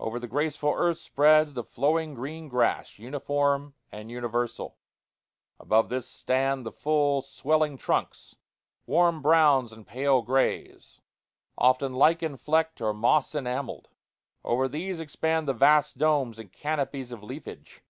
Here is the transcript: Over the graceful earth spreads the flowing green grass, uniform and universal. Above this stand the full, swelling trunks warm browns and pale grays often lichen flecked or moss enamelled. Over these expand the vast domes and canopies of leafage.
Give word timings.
Over 0.00 0.18
the 0.18 0.26
graceful 0.26 0.74
earth 0.76 0.98
spreads 0.98 1.54
the 1.54 1.62
flowing 1.62 2.14
green 2.14 2.48
grass, 2.48 2.98
uniform 2.98 3.74
and 3.92 4.10
universal. 4.10 4.76
Above 5.60 5.88
this 5.88 6.08
stand 6.08 6.66
the 6.66 6.72
full, 6.72 7.22
swelling 7.22 7.78
trunks 7.78 8.34
warm 8.86 9.22
browns 9.22 9.72
and 9.72 9.86
pale 9.86 10.20
grays 10.22 11.00
often 11.56 11.94
lichen 11.94 12.36
flecked 12.38 12.80
or 12.80 12.92
moss 12.92 13.36
enamelled. 13.36 13.88
Over 14.42 14.66
these 14.66 14.98
expand 14.98 15.46
the 15.46 15.54
vast 15.54 15.96
domes 15.96 16.40
and 16.40 16.50
canopies 16.52 17.12
of 17.12 17.22
leafage. 17.22 17.84